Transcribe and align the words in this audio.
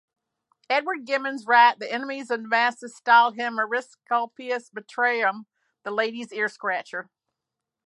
Edward 0.67 1.05
Gibbon 1.05 1.37
writes, 1.45 1.77
"The 1.77 1.91
enemies 1.91 2.31
of 2.31 2.39
Damasus 2.41 2.95
styled 2.95 3.35
him 3.35 3.57
"Auriscalpius 3.59 4.71
Matronarum," 4.73 5.45
the 5.83 5.91
ladies' 5.91 6.33
ear-scratcher. 6.33 7.11